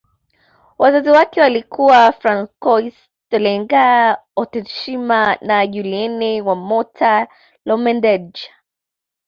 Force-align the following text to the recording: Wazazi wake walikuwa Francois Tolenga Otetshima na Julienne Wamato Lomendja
Wazazi 0.79 1.09
wake 1.09 1.41
walikuwa 1.41 2.11
Francois 2.11 2.93
Tolenga 3.29 4.17
Otetshima 4.35 5.37
na 5.41 5.67
Julienne 5.67 6.41
Wamato 6.41 7.31
Lomendja 7.65 8.51